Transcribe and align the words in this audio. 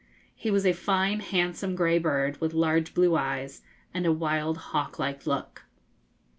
He 0.35 0.49
was 0.49 0.65
a 0.65 0.73
fine, 0.73 1.19
handsome, 1.19 1.75
grey 1.75 1.99
bird, 1.99 2.41
with 2.41 2.55
large 2.55 2.95
blue 2.95 3.15
eyes, 3.15 3.61
and 3.93 4.03
a 4.07 4.11
wild 4.11 4.57
hawk 4.73 4.97
like 4.97 5.27
look. 5.27 5.65